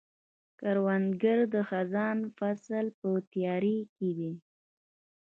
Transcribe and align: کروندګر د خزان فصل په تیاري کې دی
کروندګر 0.59 1.39
د 1.53 1.55
خزان 1.69 2.17
فصل 2.37 2.85
په 2.99 3.09
تیاري 3.31 3.77
کې 3.95 4.09
دی 4.17 4.31